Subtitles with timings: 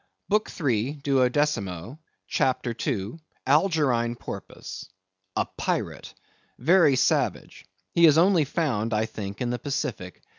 [0.29, 0.93] BOOK III.
[1.03, 3.19] (Duodecimo), CHAPTER II.
[3.45, 6.15] (Algerine Porpoise).—A pirate.
[6.57, 7.65] Very savage.
[7.93, 10.23] He is only found, I think, in the Pacific.